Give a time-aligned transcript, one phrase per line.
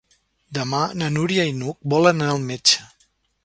[0.57, 2.91] Demà na Núria i n'Hug volen anar al metge.